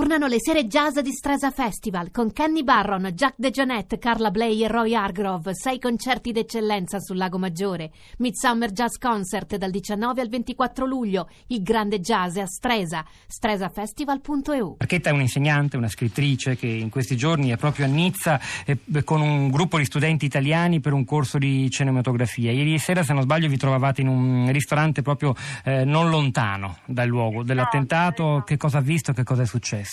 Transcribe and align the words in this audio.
Tornano 0.00 0.28
le 0.28 0.40
sere 0.40 0.64
jazz 0.64 0.98
di 1.00 1.12
Stresa 1.12 1.50
Festival 1.50 2.10
con 2.10 2.32
Kenny 2.32 2.64
Barron, 2.64 3.10
Jack 3.12 3.34
DeJohnette, 3.36 3.98
Carla 3.98 4.30
Bley 4.30 4.64
e 4.64 4.66
Roy 4.66 4.94
Hargrove. 4.94 5.54
Sei 5.54 5.78
concerti 5.78 6.32
d'eccellenza 6.32 6.98
sul 7.00 7.18
Lago 7.18 7.36
Maggiore. 7.36 7.90
Midsummer 8.16 8.72
Jazz 8.72 8.96
Concert 8.96 9.56
dal 9.56 9.70
19 9.70 10.22
al 10.22 10.30
24 10.30 10.86
luglio. 10.86 11.28
Il 11.48 11.62
grande 11.62 12.00
jazz 12.00 12.38
a 12.38 12.46
Stresa. 12.46 13.04
stresafestival.eu. 13.26 14.76
Marchetta 14.78 15.10
è 15.10 15.12
un'insegnante, 15.12 15.76
una 15.76 15.88
scrittrice 15.88 16.56
che 16.56 16.66
in 16.66 16.88
questi 16.88 17.14
giorni 17.14 17.50
è 17.50 17.58
proprio 17.58 17.84
a 17.84 17.88
Nizza 17.88 18.40
eh, 18.64 18.78
con 19.04 19.20
un 19.20 19.50
gruppo 19.50 19.76
di 19.76 19.84
studenti 19.84 20.24
italiani 20.24 20.80
per 20.80 20.94
un 20.94 21.04
corso 21.04 21.36
di 21.36 21.68
cinematografia. 21.68 22.50
Ieri 22.52 22.78
sera, 22.78 23.02
se 23.02 23.12
non 23.12 23.20
sbaglio, 23.20 23.48
vi 23.48 23.58
trovavate 23.58 24.00
in 24.00 24.08
un 24.08 24.50
ristorante 24.50 25.02
proprio 25.02 25.34
eh, 25.62 25.84
non 25.84 26.08
lontano 26.08 26.78
dal 26.86 27.06
luogo 27.06 27.42
dell'attentato. 27.42 28.44
Che 28.46 28.56
cosa 28.56 28.78
ha 28.78 28.80
visto? 28.82 29.12
Che 29.12 29.24
cosa 29.24 29.42
è 29.42 29.46
successo? 29.46 29.89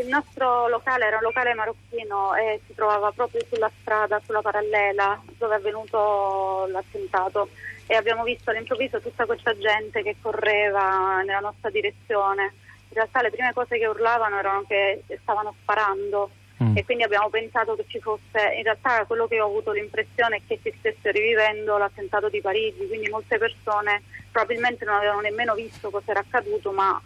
Il 0.00 0.08
nostro 0.08 0.66
locale 0.68 1.04
era 1.04 1.16
un 1.16 1.22
locale 1.22 1.52
marocchino 1.52 2.34
e 2.34 2.60
si 2.66 2.74
trovava 2.74 3.12
proprio 3.12 3.44
sulla 3.50 3.70
strada, 3.80 4.18
sulla 4.24 4.40
parallela 4.40 5.20
dove 5.36 5.54
è 5.54 5.58
avvenuto 5.58 6.66
l'attentato 6.70 7.50
e 7.86 7.94
abbiamo 7.94 8.22
visto 8.22 8.50
all'improvviso 8.50 9.00
tutta 9.00 9.26
questa 9.26 9.56
gente 9.58 10.02
che 10.02 10.16
correva 10.22 11.20
nella 11.22 11.40
nostra 11.40 11.68
direzione. 11.68 12.54
In 12.88 12.94
realtà 12.94 13.20
le 13.20 13.30
prime 13.30 13.52
cose 13.52 13.78
che 13.78 13.86
urlavano 13.86 14.38
erano 14.38 14.64
che 14.66 15.02
stavano 15.20 15.54
sparando 15.60 16.30
mm. 16.64 16.76
e 16.78 16.84
quindi 16.86 17.02
abbiamo 17.02 17.28
pensato 17.28 17.76
che 17.76 17.84
ci 17.86 18.00
fosse, 18.00 18.54
in 18.56 18.62
realtà 18.62 19.04
quello 19.04 19.26
che 19.26 19.38
ho 19.38 19.46
avuto 19.46 19.72
l'impressione 19.72 20.36
è 20.36 20.40
che 20.46 20.58
si 20.62 20.74
stesse 20.78 21.10
rivivendo 21.10 21.76
l'attentato 21.76 22.30
di 22.30 22.40
Parigi, 22.40 22.86
quindi 22.86 23.10
molte 23.10 23.36
persone 23.36 24.02
probabilmente 24.32 24.86
non 24.86 24.94
avevano 24.94 25.20
nemmeno 25.20 25.54
visto 25.54 25.90
cosa 25.90 26.12
era 26.12 26.20
accaduto 26.20 26.72
ma 26.72 27.00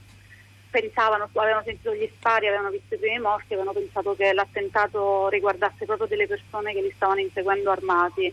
pensavano, 0.75 1.29
avevano 1.35 1.63
sentito 1.65 1.95
gli 1.95 2.11
spari, 2.17 2.49
avevano 2.49 2.71
visto 2.71 2.95
i 2.95 2.99
primi 2.99 3.21
morti, 3.21 3.53
avevano 3.53 3.73
pensato 3.73 4.17
che 4.17 4.33
l'attentato 4.33 5.29
riguardasse 5.29 5.85
proprio 5.85 6.09
delle 6.09 6.27
persone 6.27 6.73
che 6.73 6.81
li 6.81 6.93
stavano 6.97 7.21
inseguendo 7.21 7.71
armati. 7.71 8.33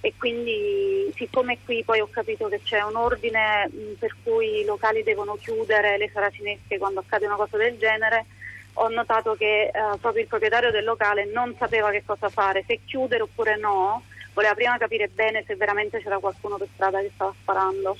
E 0.00 0.14
quindi 0.18 1.12
siccome 1.14 1.58
qui 1.64 1.84
poi 1.84 2.00
ho 2.00 2.08
capito 2.10 2.48
che 2.48 2.60
c'è 2.64 2.82
un 2.82 2.96
ordine 2.96 3.70
per 3.96 4.16
cui 4.24 4.62
i 4.62 4.64
locali 4.64 5.04
devono 5.04 5.36
chiudere 5.36 5.96
le 5.98 6.10
saracinesche 6.12 6.78
quando 6.78 6.98
accade 6.98 7.26
una 7.26 7.36
cosa 7.36 7.56
del 7.56 7.78
genere, 7.78 8.26
ho 8.74 8.88
notato 8.88 9.36
che 9.36 9.66
eh, 9.66 9.72
proprio 10.00 10.22
il 10.22 10.28
proprietario 10.28 10.72
del 10.72 10.82
locale 10.82 11.26
non 11.26 11.54
sapeva 11.56 11.92
che 11.92 12.02
cosa 12.04 12.28
fare, 12.28 12.64
se 12.66 12.80
chiudere 12.84 13.22
oppure 13.22 13.56
no, 13.56 14.02
voleva 14.32 14.54
prima 14.54 14.78
capire 14.78 15.06
bene 15.06 15.44
se 15.46 15.54
veramente 15.54 16.02
c'era 16.02 16.18
qualcuno 16.18 16.56
per 16.56 16.66
strada 16.74 17.00
che 17.00 17.12
stava 17.14 17.32
sparando. 17.40 17.96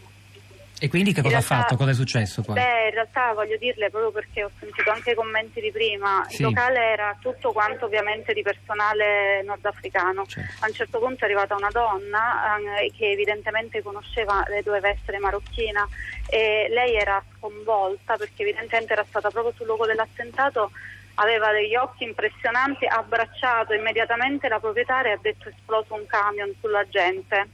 E 0.83 0.89
quindi 0.89 1.13
che 1.13 1.23
cosa 1.23 1.37
realtà, 1.37 1.55
ha 1.55 1.59
fatto? 1.61 1.77
Cosa 1.77 1.91
è 1.93 1.95
successo 1.95 2.43
poi? 2.43 2.57
Beh, 2.57 2.87
in 2.89 2.95
realtà 2.95 3.33
voglio 3.35 3.57
dirle 3.57 3.89
proprio 3.89 4.11
perché 4.11 4.43
ho 4.43 4.51
sentito 4.59 4.91
anche 4.91 5.13
i 5.13 5.15
commenti 5.15 5.61
di 5.61 5.71
prima, 5.71 6.27
sì. 6.29 6.43
il 6.43 6.49
locale 6.49 6.81
era 6.81 7.17
tutto 7.21 7.53
quanto 7.53 7.85
ovviamente 7.85 8.33
di 8.33 8.43
personale 8.43 9.45
nordafricano. 9.45 10.27
Certo. 10.27 10.65
A 10.65 10.67
un 10.67 10.75
certo 10.75 10.99
punto 10.99 11.23
è 11.23 11.27
arrivata 11.27 11.55
una 11.55 11.69
donna 11.71 12.57
eh, 12.81 12.91
che 12.97 13.13
evidentemente 13.13 13.81
conosceva, 13.81 14.43
lei 14.49 14.65
doveva 14.65 14.89
essere 14.89 15.21
marocchina 15.21 15.87
e 16.27 16.67
lei 16.69 16.97
era 16.97 17.23
sconvolta 17.37 18.17
perché 18.17 18.43
evidentemente 18.43 18.95
era 18.95 19.05
stata 19.09 19.31
proprio 19.31 19.55
sul 19.55 19.67
luogo 19.67 19.87
dell'attentato 19.87 20.73
aveva 21.15 21.53
degli 21.53 21.77
occhi 21.77 22.03
impressionanti, 22.03 22.87
ha 22.87 22.97
abbracciato 22.97 23.73
immediatamente 23.73 24.49
la 24.49 24.59
proprietaria 24.59 25.13
e 25.13 25.15
ha 25.15 25.19
detto 25.23 25.49
è 25.49 25.53
esploso 25.53 25.95
un 25.95 26.07
camion 26.07 26.53
sulla 26.59 26.85
gente. 26.89 27.49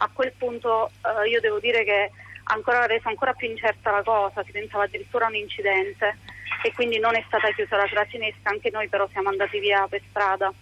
A 0.00 0.08
quel 0.12 0.32
punto 0.38 0.92
eh, 1.02 1.28
io 1.28 1.40
devo 1.40 1.58
dire 1.58 1.82
che 1.82 2.12
ancora 2.48 2.86
reso 2.86 3.08
ancora 3.08 3.32
più 3.32 3.48
incerta 3.48 3.90
la 3.90 4.02
cosa, 4.02 4.42
si 4.44 4.52
pensava 4.52 4.84
addirittura 4.84 5.26
a 5.26 5.28
un 5.28 5.36
incidente 5.36 6.16
e 6.62 6.72
quindi 6.74 6.98
non 6.98 7.14
è 7.14 7.22
stata 7.26 7.50
chiusa 7.52 7.76
la 7.76 7.86
tracinesca, 7.86 8.50
anche 8.50 8.70
noi 8.70 8.88
però 8.88 9.08
siamo 9.10 9.28
andati 9.28 9.58
via 9.58 9.86
per 9.88 10.00
strada. 10.08 10.52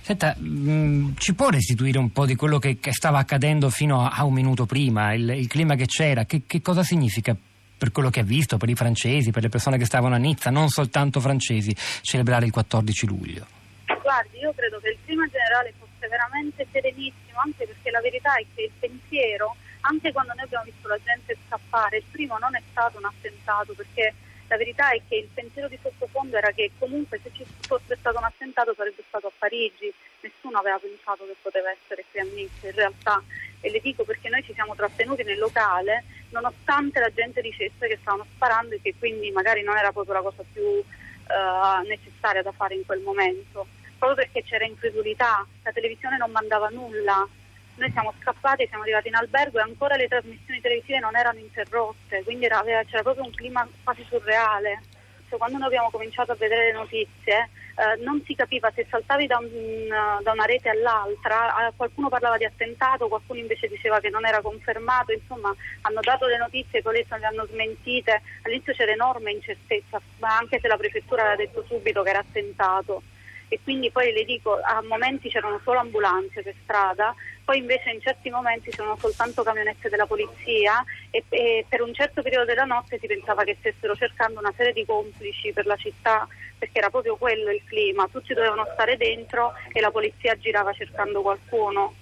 Senta, 0.00 0.34
mh, 0.36 0.70
mm, 0.70 1.16
ci 1.16 1.34
può 1.34 1.48
restituire 1.48 1.98
un 1.98 2.12
po' 2.12 2.26
di 2.26 2.36
quello 2.36 2.58
che, 2.58 2.78
che 2.78 2.92
stava 2.92 3.18
accadendo 3.18 3.70
fino 3.70 4.04
a, 4.04 4.10
a, 4.10 4.24
un 4.24 4.34
minuto 4.34 4.66
prima, 4.66 5.14
il, 5.14 5.28
il 5.30 5.48
clima 5.48 5.74
che 5.74 5.86
c'era, 5.86 6.24
che, 6.24 6.42
che, 6.46 6.60
cosa 6.60 6.82
significa 6.82 7.34
per 7.76 7.90
quello 7.90 8.10
che 8.10 8.20
ha 8.20 8.24
visto, 8.24 8.56
per 8.56 8.68
i 8.68 8.74
francesi, 8.74 9.30
per 9.30 9.42
le 9.42 9.48
persone 9.48 9.78
che 9.78 9.84
stavano 9.84 10.14
a 10.14 10.18
Nizza, 10.18 10.50
non 10.50 10.68
soltanto 10.68 11.20
francesi, 11.20 11.74
celebrare 12.02 12.46
il 12.46 12.52
14 12.52 13.06
luglio? 13.06 13.46
Guardi, 14.00 14.38
io 14.38 14.52
credo 14.54 14.78
che 14.78 14.90
il 14.90 14.98
clima 15.04 15.26
generale 15.26 15.72
fosse 15.78 16.06
veramente 16.08 16.66
serenissimo, 16.70 17.40
anche 17.42 17.66
perché 17.66 17.90
la 17.90 18.00
verità 18.00 18.34
è 18.36 18.44
che 18.54 18.62
il 18.62 18.70
pensiero 18.78 19.56
anche 19.86 20.12
quando 20.12 20.32
noi 20.34 20.44
abbiamo 20.44 20.64
visto 20.64 20.88
la 20.88 20.98
gente 21.02 21.36
scappare, 21.46 21.98
il 21.98 22.04
primo 22.10 22.38
non 22.38 22.54
è 22.54 22.62
stato 22.70 22.98
un 22.98 23.04
attentato 23.04 23.72
perché 23.74 24.14
la 24.48 24.56
verità 24.56 24.90
è 24.90 25.00
che 25.08 25.16
il 25.16 25.28
pensiero 25.32 25.68
di 25.68 25.78
sottofondo 25.80 26.36
era 26.36 26.50
che 26.52 26.70
comunque 26.78 27.18
se 27.22 27.30
ci 27.32 27.44
fosse 27.60 27.96
stato 27.96 28.18
un 28.18 28.24
attentato 28.24 28.74
sarebbe 28.74 29.02
stato 29.08 29.26
a 29.28 29.32
Parigi, 29.36 29.92
nessuno 30.20 30.58
aveva 30.58 30.78
pensato 30.78 31.26
che 31.26 31.34
poteva 31.40 31.70
essere 31.70 32.04
qui 32.10 32.20
a 32.20 32.24
Nizza 32.24 32.66
in 32.66 32.74
realtà. 32.74 33.22
E 33.60 33.70
le 33.70 33.80
dico 33.80 34.04
perché 34.04 34.28
noi 34.28 34.42
ci 34.44 34.52
siamo 34.52 34.74
trattenuti 34.74 35.22
nel 35.22 35.38
locale 35.38 36.04
nonostante 36.30 37.00
la 37.00 37.10
gente 37.10 37.40
dicesse 37.40 37.86
che 37.86 37.98
stavano 38.00 38.26
sparando 38.34 38.74
e 38.74 38.80
che 38.82 38.94
quindi 38.98 39.30
magari 39.30 39.62
non 39.62 39.76
era 39.76 39.92
proprio 39.92 40.14
la 40.14 40.22
cosa 40.22 40.44
più 40.52 40.62
uh, 40.62 41.86
necessaria 41.86 42.42
da 42.42 42.52
fare 42.52 42.74
in 42.74 42.84
quel 42.84 43.00
momento, 43.00 43.66
proprio 43.98 44.24
perché 44.24 44.42
c'era 44.42 44.66
incredulità, 44.66 45.46
la 45.62 45.72
televisione 45.72 46.18
non 46.18 46.30
mandava 46.30 46.68
nulla, 46.68 47.26
noi 47.76 47.90
siamo 47.90 48.12
scappati, 48.20 48.66
siamo 48.68 48.82
arrivati 48.82 49.08
in 49.08 49.14
albergo 49.14 49.58
e 49.58 49.62
ancora 49.62 49.96
le 49.96 50.08
trasmissioni 50.08 50.60
televisive 50.60 50.98
non 50.98 51.16
erano 51.16 51.38
interrotte, 51.38 52.22
quindi 52.24 52.44
era, 52.44 52.62
c'era 52.86 53.02
proprio 53.02 53.24
un 53.24 53.32
clima 53.32 53.66
quasi 53.82 54.04
surreale. 54.08 54.82
Cioè, 55.28 55.38
quando 55.38 55.58
noi 55.58 55.66
abbiamo 55.66 55.90
cominciato 55.90 56.32
a 56.32 56.36
vedere 56.36 56.66
le 56.66 56.72
notizie 56.72 57.48
eh, 57.76 58.00
non 58.04 58.22
si 58.24 58.36
capiva 58.36 58.70
se 58.72 58.86
saltavi 58.88 59.26
da, 59.26 59.38
un, 59.38 59.88
da 60.22 60.30
una 60.30 60.44
rete 60.44 60.68
all'altra, 60.68 61.72
qualcuno 61.74 62.08
parlava 62.08 62.36
di 62.36 62.44
attentato, 62.44 63.08
qualcuno 63.08 63.40
invece 63.40 63.66
diceva 63.66 63.98
che 63.98 64.10
non 64.10 64.24
era 64.24 64.40
confermato, 64.40 65.10
insomma 65.12 65.52
hanno 65.80 66.00
dato 66.00 66.26
le 66.26 66.38
notizie, 66.38 66.82
poi 66.82 67.04
le 67.08 67.26
hanno 67.26 67.46
smentite, 67.46 68.22
all'inizio 68.42 68.74
c'era 68.74 68.92
enorme 68.92 69.32
incertezza, 69.32 70.00
ma 70.18 70.36
anche 70.36 70.60
se 70.60 70.68
la 70.68 70.76
prefettura 70.76 71.22
aveva 71.22 71.36
detto 71.36 71.64
subito 71.66 72.02
che 72.02 72.10
era 72.10 72.20
attentato 72.20 73.02
e 73.48 73.60
quindi 73.62 73.90
poi 73.90 74.12
le 74.12 74.24
dico 74.24 74.58
a 74.60 74.82
momenti 74.82 75.28
c'erano 75.28 75.60
solo 75.62 75.78
ambulanze 75.78 76.42
per 76.42 76.54
strada, 76.62 77.14
poi 77.44 77.58
invece 77.58 77.90
in 77.90 78.00
certi 78.00 78.30
momenti 78.30 78.70
c'erano 78.70 78.96
soltanto 78.98 79.42
camionette 79.42 79.88
della 79.88 80.06
polizia 80.06 80.84
e, 81.10 81.24
e, 81.28 81.66
per 81.68 81.82
un 81.82 81.92
certo 81.92 82.22
periodo 82.22 82.46
della 82.46 82.64
notte 82.64 82.98
si 82.98 83.06
pensava 83.06 83.44
che 83.44 83.56
stessero 83.58 83.94
cercando 83.94 84.40
una 84.40 84.52
serie 84.56 84.72
di 84.72 84.84
complici 84.84 85.52
per 85.52 85.66
la 85.66 85.76
città 85.76 86.26
perché 86.58 86.78
era 86.78 86.88
proprio 86.88 87.16
quello 87.16 87.50
il 87.50 87.62
clima, 87.66 88.08
tutti 88.10 88.32
dovevano 88.32 88.66
stare 88.72 88.96
dentro 88.96 89.52
e 89.72 89.80
la 89.80 89.90
polizia 89.90 90.36
girava 90.38 90.72
cercando 90.72 91.20
qualcuno. 91.20 91.94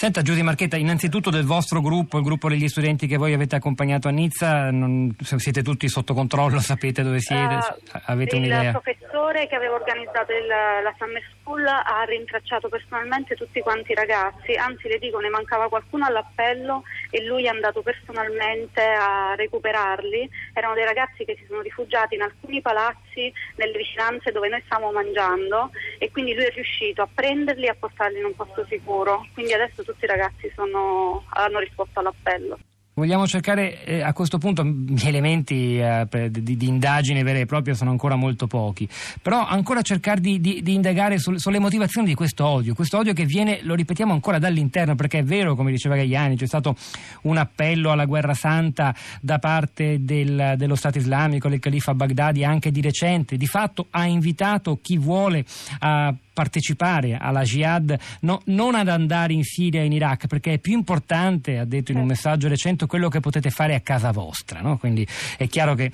Senta 0.00 0.22
Giusy 0.22 0.40
Marchetta, 0.40 0.78
innanzitutto 0.78 1.28
del 1.28 1.44
vostro 1.44 1.82
gruppo, 1.82 2.16
il 2.16 2.24
gruppo 2.24 2.48
degli 2.48 2.68
studenti 2.68 3.06
che 3.06 3.18
voi 3.18 3.34
avete 3.34 3.56
accompagnato 3.56 4.08
a 4.08 4.10
Nizza, 4.10 4.70
non, 4.70 5.14
siete 5.20 5.62
tutti 5.62 5.86
sotto 5.90 6.14
controllo, 6.14 6.58
sapete 6.60 7.02
dove 7.02 7.20
siete, 7.20 7.54
uh, 7.54 8.00
avete 8.06 8.36
un'idea? 8.36 8.80
Professore 9.20 9.48
che 9.48 9.54
aveva 9.54 9.74
organizzato 9.74 10.32
il, 10.32 10.46
la 10.46 10.94
Summer 10.96 11.22
School 11.30 11.66
ha 11.66 12.02
rintracciato 12.04 12.70
personalmente 12.70 13.36
tutti 13.36 13.60
quanti 13.60 13.92
i 13.92 13.94
ragazzi, 13.94 14.54
anzi 14.54 14.88
le 14.88 14.98
dico 14.98 15.18
ne 15.18 15.28
mancava 15.28 15.68
qualcuno 15.68 16.06
all'appello 16.06 16.84
e 17.10 17.22
lui 17.24 17.44
è 17.44 17.48
andato 17.48 17.82
personalmente 17.82 18.80
a 18.80 19.34
recuperarli, 19.34 20.28
erano 20.54 20.72
dei 20.72 20.84
ragazzi 20.84 21.26
che 21.26 21.36
si 21.38 21.44
sono 21.46 21.60
rifugiati 21.60 22.14
in 22.14 22.22
alcuni 22.22 22.62
palazzi 22.62 23.30
nelle 23.56 23.76
vicinanze 23.76 24.32
dove 24.32 24.48
noi 24.48 24.62
stavamo 24.64 24.90
mangiando 24.90 25.70
e 25.98 26.10
quindi 26.10 26.32
lui 26.34 26.44
è 26.44 26.50
riuscito 26.50 27.02
a 27.02 27.08
prenderli 27.12 27.66
e 27.66 27.70
a 27.70 27.76
portarli 27.78 28.18
in 28.18 28.24
un 28.24 28.34
posto 28.34 28.64
sicuro, 28.64 29.26
quindi 29.34 29.52
adesso 29.52 29.84
tutti 29.84 30.04
i 30.04 30.08
ragazzi 30.08 30.50
sono, 30.54 31.24
hanno 31.28 31.58
risposto 31.58 32.00
all'appello. 32.00 32.58
Vogliamo 33.00 33.26
cercare 33.26 33.82
eh, 33.84 34.02
a 34.02 34.12
questo 34.12 34.36
punto 34.36 34.62
gli 34.62 35.06
elementi 35.06 35.78
eh, 35.78 36.06
di, 36.28 36.58
di, 36.58 36.68
indagine 36.68 37.22
vera 37.22 37.38
e 37.38 37.46
propria 37.46 37.72
sono 37.72 37.90
ancora 37.90 38.14
molto 38.14 38.46
pochi, 38.46 38.86
però 39.22 39.46
ancora 39.46 39.80
cercare 39.80 40.20
di, 40.20 40.38
di, 40.38 40.60
di 40.62 40.74
indagare 40.74 41.18
sul, 41.18 41.40
sulle 41.40 41.58
motivazioni 41.58 42.08
di 42.08 42.14
questo 42.14 42.44
odio, 42.44 42.74
questo 42.74 42.98
odio 42.98 43.14
che 43.14 43.24
viene, 43.24 43.60
lo 43.62 43.74
ripetiamo 43.74 44.12
ancora 44.12 44.38
dall'interno, 44.38 44.96
perché 44.96 45.20
è 45.20 45.24
vero, 45.24 45.54
come 45.54 45.70
diceva 45.70 45.96
Gagliani, 45.96 46.36
c'è 46.36 46.46
stato 46.46 46.76
un 47.22 47.38
appello 47.38 47.90
alla 47.90 48.04
guerra 48.04 48.34
santa 48.34 48.94
da 49.22 49.38
parte 49.38 50.04
del, 50.04 50.56
dello 50.58 50.74
Stato 50.74 50.98
islamico, 50.98 51.48
del 51.48 51.58
califa 51.58 51.94
Baghdadi 51.94 52.44
anche 52.44 52.70
di 52.70 52.82
recente, 52.82 53.38
di 53.38 53.46
fatto 53.46 53.86
ha 53.88 54.04
invitato 54.04 54.78
chi 54.82 54.98
vuole 54.98 55.42
a 55.78 56.14
partecipare 56.40 57.18
alla 57.20 57.42
jihad, 57.42 57.94
no, 58.20 58.40
non 58.46 58.74
ad 58.74 58.88
andare 58.88 59.34
in 59.34 59.44
Siria 59.44 59.82
e 59.82 59.84
in 59.84 59.92
Iraq, 59.92 60.26
perché 60.26 60.54
è 60.54 60.58
più 60.58 60.72
importante, 60.72 61.58
ha 61.58 61.66
detto 61.66 61.92
in 61.92 61.98
un 61.98 62.08
certo. 62.08 62.28
messaggio 62.28 62.48
recente, 62.48 62.86
quello 62.86 63.10
che 63.10 63.20
potete 63.20 63.50
fare 63.50 63.74
a 63.74 63.80
casa 63.80 64.10
vostra. 64.10 64.62
No? 64.62 64.78
Quindi 64.78 65.06
è 65.36 65.46
chiaro 65.48 65.74
che 65.74 65.92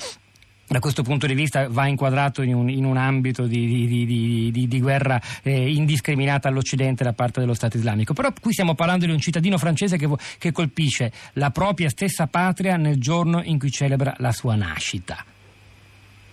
da 0.69 0.79
questo 0.79 1.03
punto 1.03 1.27
di 1.27 1.35
vista 1.35 1.69
va 1.69 1.89
inquadrato 1.89 2.43
in 2.43 2.55
un, 2.55 2.69
in 2.71 2.85
un 2.85 2.97
ambito 2.97 3.47
di, 3.47 3.87
di, 3.89 4.53
di, 4.53 4.69
di 4.69 4.81
guerra 4.81 5.21
eh, 5.43 5.73
indiscriminata 5.73 6.47
all'Occidente 6.47 7.03
da 7.03 7.13
parte 7.13 7.41
dello 7.41 7.55
Stato 7.55 7.77
islamico. 7.77 8.15
Però 8.15 8.33
qui 8.41 8.53
stiamo 8.53 8.77
parlando 8.77 9.05
di 9.05 9.11
un 9.11 9.19
cittadino 9.19 9.59
francese 9.59 9.97
che, 9.97 10.09
che 10.39 10.53
colpisce 10.53 11.11
la 11.35 11.51
propria 11.51 11.89
stessa 11.89 12.29
patria 12.29 12.77
nel 12.77 13.01
giorno 13.01 13.43
in 13.43 13.59
cui 13.59 13.73
celebra 13.73 14.15
la 14.19 14.31
sua 14.31 14.55
nascita. 14.55 15.25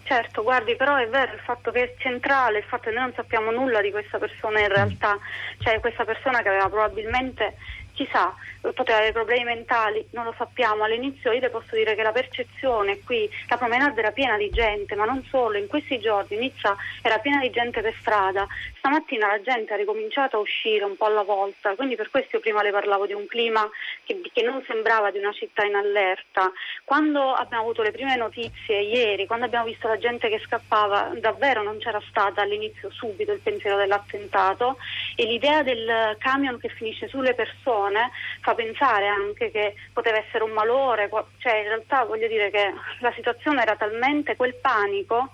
Certo, 0.05 0.43
guardi, 0.43 0.75
però 0.75 0.97
è 0.97 1.07
vero 1.07 1.33
il 1.33 1.39
fatto 1.39 1.71
che 1.71 1.83
è 1.83 1.95
centrale, 1.97 2.57
il 2.57 2.65
fatto 2.65 2.89
che 2.89 2.95
noi 2.95 3.05
non 3.05 3.13
sappiamo 3.15 3.51
nulla 3.51 3.79
di 3.81 3.89
questa 3.89 4.19
persona 4.19 4.59
in 4.59 4.67
realtà, 4.67 5.17
cioè 5.59 5.79
questa 5.79 6.03
persona 6.03 6.41
che 6.41 6.49
aveva 6.49 6.67
probabilmente 6.67 7.55
chissà, 7.93 8.33
poteva 8.71 8.97
avere 8.97 9.11
problemi 9.11 9.43
mentali, 9.43 10.05
non 10.11 10.25
lo 10.25 10.33
sappiamo. 10.37 10.83
All'inizio 10.83 11.31
io 11.31 11.39
le 11.39 11.49
posso 11.49 11.75
dire 11.75 11.95
che 11.95 12.03
la 12.03 12.11
percezione 12.11 12.99
qui, 13.01 13.29
la 13.47 13.57
promenade 13.57 13.99
era 13.99 14.11
piena 14.11 14.37
di 14.37 14.49
gente, 14.49 14.95
ma 14.95 15.05
non 15.05 15.23
solo, 15.29 15.57
in 15.57 15.67
questi 15.67 15.99
giorni 15.99 16.37
Nizza 16.37 16.75
era 17.01 17.19
piena 17.19 17.39
di 17.39 17.49
gente 17.49 17.81
per 17.81 17.93
strada. 17.99 18.47
Stamattina 18.77 19.27
la 19.27 19.41
gente 19.41 19.73
ha 19.73 19.77
ricominciato 19.77 20.37
a 20.37 20.39
uscire 20.39 20.83
un 20.83 20.95
po' 20.97 21.05
alla 21.05 21.23
volta, 21.23 21.75
quindi 21.75 21.95
per 21.95 22.09
questo 22.09 22.35
io 22.35 22.41
prima 22.41 22.61
le 22.61 22.71
parlavo 22.71 23.05
di 23.05 23.13
un 23.13 23.25
clima 23.27 23.67
che, 24.03 24.19
che 24.31 24.41
non 24.41 24.63
sembrava 24.67 25.11
di 25.11 25.19
una 25.19 25.31
città 25.31 25.63
in 25.63 25.75
allerta. 25.75 26.51
Quando 26.83 27.33
abbiamo 27.33 27.63
avuto 27.63 27.81
le 27.81 27.91
prime 27.91 28.15
notizie 28.15 28.81
ieri, 28.81 29.25
quando 29.25 29.45
abbiamo 29.45 29.65
visto 29.65 29.87
la 29.87 29.97
gente 29.97 30.29
che 30.29 30.41
scappava, 30.45 31.11
davvero 31.19 31.63
non 31.63 31.77
c'era 31.79 32.01
stata 32.09 32.41
all'inizio 32.41 32.91
subito 32.91 33.31
il 33.31 33.39
pensiero 33.39 33.77
dell'attentato 33.77 34.77
e 35.15 35.25
l'idea 35.25 35.63
del 35.63 36.15
camion 36.19 36.59
che 36.59 36.69
finisce 36.69 37.07
sulle 37.07 37.33
persone 37.33 37.82
persone 37.83 38.11
fa 38.41 38.55
pensare 38.55 39.07
anche 39.07 39.51
che 39.51 39.75
poteva 39.91 40.17
essere 40.17 40.43
un 40.43 40.51
malore, 40.51 41.09
cioè 41.39 41.55
in 41.55 41.67
realtà 41.67 42.03
voglio 42.03 42.27
dire 42.27 42.49
che 42.49 42.73
la 42.99 43.11
situazione 43.13 43.61
era 43.61 43.75
talmente 43.75 44.35
quel 44.35 44.55
panico 44.55 45.31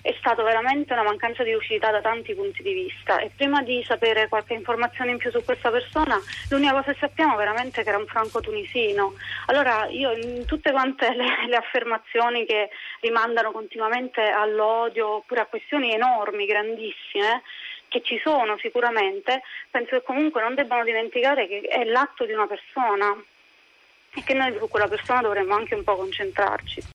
è 0.00 0.14
stato 0.20 0.44
veramente 0.44 0.92
una 0.92 1.02
mancanza 1.02 1.42
di 1.42 1.52
lucidità 1.52 1.90
da 1.90 2.00
tanti 2.00 2.32
punti 2.34 2.62
di 2.62 2.72
vista. 2.72 3.18
E 3.18 3.30
prima 3.34 3.62
di 3.62 3.82
sapere 3.84 4.28
qualche 4.28 4.54
informazione 4.54 5.10
in 5.10 5.18
più 5.18 5.30
su 5.30 5.44
questa 5.44 5.70
persona 5.70 6.18
l'unica 6.50 6.72
cosa 6.72 6.92
che 6.92 6.98
sappiamo 7.00 7.36
veramente 7.36 7.80
è 7.80 7.82
che 7.82 7.90
era 7.90 7.98
un 7.98 8.06
franco 8.06 8.40
tunisino. 8.40 9.14
Allora 9.46 9.86
io 9.90 10.12
in 10.12 10.44
tutte 10.46 10.70
quante 10.70 11.12
le, 11.14 11.46
le 11.48 11.56
affermazioni 11.56 12.46
che 12.46 12.70
rimandano 13.00 13.50
continuamente 13.50 14.22
all'odio 14.22 15.16
oppure 15.16 15.40
a 15.40 15.46
questioni 15.46 15.92
enormi, 15.92 16.46
grandissime 16.46 17.42
che 17.88 18.02
ci 18.02 18.18
sono 18.22 18.56
sicuramente, 18.58 19.42
penso 19.70 19.96
che 19.96 20.02
comunque 20.02 20.40
non 20.42 20.54
debbano 20.54 20.84
dimenticare 20.84 21.46
che 21.46 21.60
è 21.60 21.84
l'atto 21.84 22.24
di 22.24 22.32
una 22.32 22.46
persona 22.46 23.16
e 24.14 24.22
che 24.22 24.34
noi 24.34 24.56
su 24.58 24.68
quella 24.68 24.88
persona 24.88 25.20
dovremmo 25.20 25.54
anche 25.54 25.74
un 25.74 25.84
po' 25.84 25.96
concentrarci. 25.96 26.82